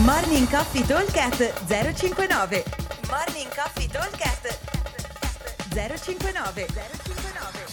[0.00, 2.64] Morning Coffee Talkcast 059
[3.08, 4.58] Morning Coffee Talkcast
[5.68, 7.66] 059 059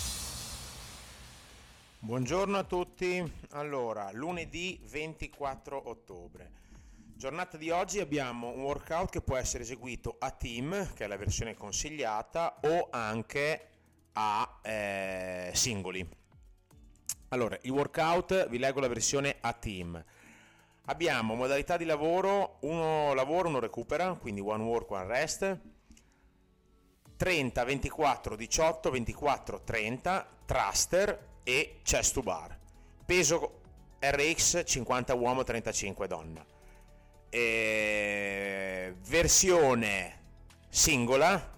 [2.00, 6.52] Buongiorno a tutti, allora lunedì 24 ottobre,
[7.16, 11.16] giornata di oggi abbiamo un workout che può essere eseguito a team, che è la
[11.16, 13.68] versione consigliata, o anche
[14.12, 16.06] a eh, singoli.
[17.30, 20.04] Allora, il workout vi leggo la versione a team.
[20.86, 25.60] Abbiamo modalità di lavoro, uno lavora, uno recupera, quindi one work, one rest.
[27.16, 32.58] 30, 24, 18, 24, 30, thruster e chest to bar.
[33.06, 33.62] Peso
[34.00, 36.46] RX 50 uomo, 35 donna.
[37.30, 40.18] E versione
[40.70, 41.52] singola,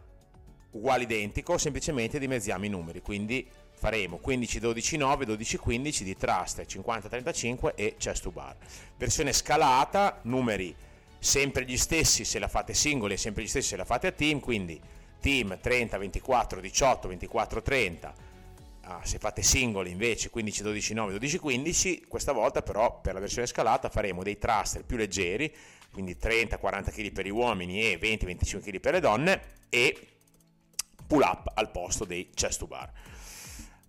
[0.71, 3.47] uguale identico, semplicemente dimezziamo i numeri, quindi
[3.81, 8.55] faremo 15 12 9 12 15 di thruster 50 35 e chest to bar.
[8.95, 10.75] Versione scalata numeri
[11.17, 14.11] sempre gli stessi se la fate singoli e sempre gli stessi se la fate a
[14.11, 14.79] team quindi
[15.19, 18.13] team 30 24 18 24 30
[18.81, 23.19] ah, se fate singoli invece 15 12 9 12 15 questa volta però per la
[23.19, 25.51] versione scalata faremo dei thruster più leggeri
[25.91, 30.07] quindi 30 40 kg per gli uomini e 20 25 kg per le donne e
[31.07, 32.91] pull up al posto dei chest to bar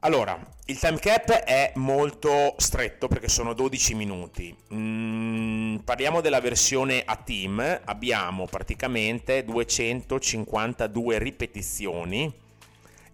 [0.05, 0.37] allora,
[0.67, 4.53] il time cap è molto stretto perché sono 12 minuti.
[4.75, 12.33] Mm, parliamo della versione a team, abbiamo praticamente 252 ripetizioni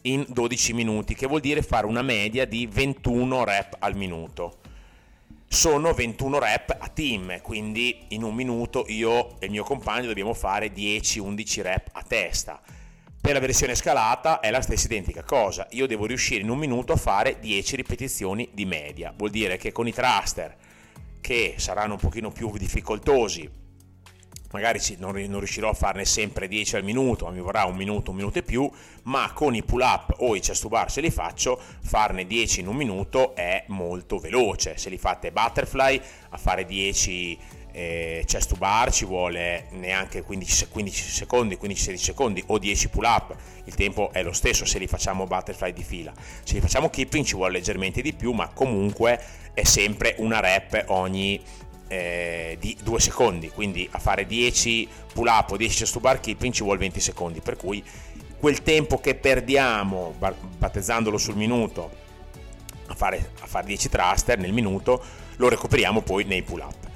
[0.03, 4.57] in 12 minuti, che vuol dire fare una media di 21 rep al minuto.
[5.47, 10.33] Sono 21 rep a team, quindi in un minuto io e il mio compagno dobbiamo
[10.33, 12.59] fare 10-11 rep a testa
[13.21, 16.93] per la versione scalata è la stessa identica cosa, io devo riuscire in un minuto
[16.93, 20.57] a fare 10 ripetizioni di media, vuol dire che con i thruster
[21.21, 23.51] che saranno un pochino più difficoltosi,
[24.51, 28.17] magari non, riuscirò a farne sempre 10 al minuto, ma mi vorrà un minuto, un
[28.17, 28.71] minuto e più,
[29.05, 32.61] ma con i pull up o i chest to bar se li faccio, farne 10
[32.61, 37.39] in un minuto è molto veloce, se li fate butterfly a fare 10
[37.79, 43.05] eh, chest to bar ci vuole neanche 15, 15 secondi, 15-16 secondi o 10 pull
[43.05, 46.13] up, il tempo è lo stesso se li facciamo butterfly di fila.
[46.43, 49.21] Se li facciamo keeping ci vuole leggermente di più, ma comunque
[49.55, 51.41] è sempre una rep ogni
[51.87, 56.19] eh, di 2 secondi, quindi a fare 10 pull up o 10 chest to bar
[56.19, 57.83] keeping ci vuole 20 secondi, per cui
[58.41, 61.91] quel tempo che perdiamo battezzandolo sul minuto
[62.87, 65.01] a fare, a fare 10 thruster nel minuto
[65.37, 66.88] lo recuperiamo poi nei pull up.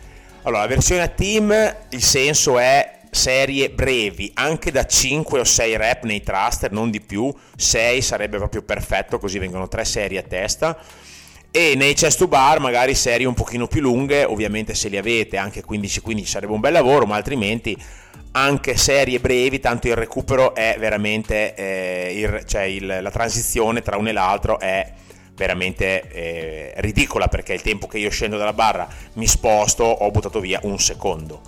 [0.45, 5.77] Allora, la versione a team, il senso è serie brevi, anche da 5 o 6
[5.77, 10.23] rep nei thruster, non di più, 6 sarebbe proprio perfetto, così vengono 3 serie a
[10.23, 10.77] testa.
[11.49, 15.37] E nei chest to bar magari serie un pochino più lunghe, ovviamente se li avete
[15.37, 17.77] anche 15-15 sarebbe un bel lavoro, ma altrimenti
[18.33, 23.97] anche serie brevi, tanto il recupero è veramente, eh, il, cioè il, la transizione tra
[23.97, 24.93] uno e l'altro è
[25.35, 30.41] veramente eh, ridicola perché il tempo che io scendo dalla barra mi sposto ho buttato
[30.41, 31.41] via un secondo.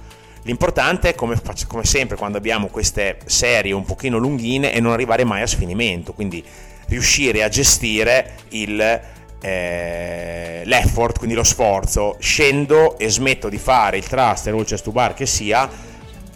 [0.44, 5.24] L'importante è, come, come sempre, quando abbiamo queste serie un pochino lunghine, è non arrivare
[5.24, 6.44] mai a sfinimento, quindi
[6.88, 9.00] riuscire a gestire il,
[9.40, 14.84] eh, l'effort, quindi lo sforzo, scendo e smetto di fare il thruster o il chest
[14.84, 15.66] to bar che sia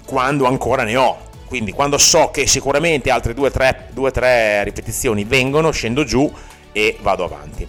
[0.06, 1.26] quando ancora ne ho.
[1.44, 6.30] Quindi quando so che sicuramente altre 2-3 ripetizioni vengono, scendo giù
[6.78, 7.66] e vado avanti.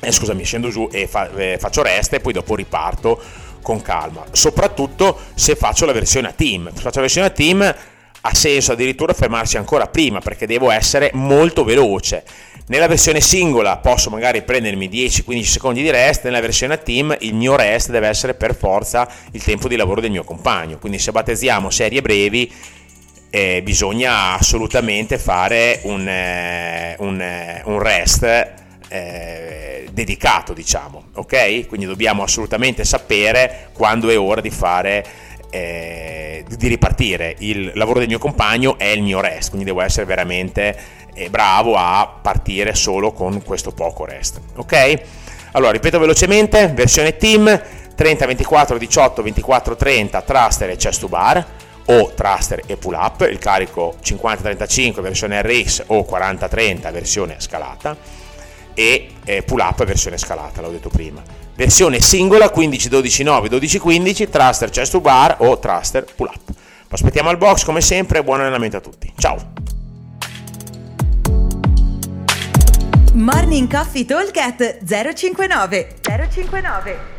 [0.00, 3.20] Eh, scusami, scendo giù e fa, eh, faccio resta e poi dopo riparto
[3.60, 4.24] con calma.
[4.32, 6.68] Soprattutto se faccio la versione a team.
[6.72, 7.74] Se faccio la versione a team
[8.20, 12.24] ha senso addirittura fermarsi ancora prima perché devo essere molto veloce.
[12.68, 17.34] Nella versione singola posso magari prendermi 10-15 secondi di rest, nella versione a team il
[17.34, 20.78] mio rest deve essere per forza il tempo di lavoro del mio compagno.
[20.78, 22.50] Quindi se battezziamo serie brevi
[23.30, 28.56] eh, bisogna assolutamente fare un, eh, un, eh, un rest
[28.88, 31.66] eh, dedicato, diciamo, ok?
[31.66, 35.04] Quindi dobbiamo assolutamente sapere quando è ora di fare,
[35.50, 37.34] eh, di ripartire.
[37.38, 40.76] Il lavoro del mio compagno è il mio rest, quindi devo essere veramente
[41.14, 45.00] eh, bravo a partire solo con questo poco rest, ok?
[45.52, 47.62] Allora, ripeto velocemente, versione team
[47.94, 51.44] 30, 24, 18, 24, 30, thruster e chest to bar
[51.90, 57.96] o thruster e pull up, il carico 50-35 versione RX o 40-30 versione scalata
[58.74, 61.22] e eh, pull up versione scalata, l'ho detto prima.
[61.54, 66.40] Versione singola 15-12-9, 12-15, thruster chest to bar o thruster pull up.
[66.46, 69.12] Vi aspettiamo al box come sempre, buon allenamento a tutti.
[69.16, 69.36] Ciao!
[73.14, 74.30] Morning Coffee Talk
[74.84, 77.17] 059 059